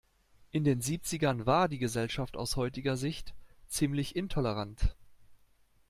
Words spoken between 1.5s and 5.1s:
die Gesellschaft aus heutiger Sicht ziemlich intolerant.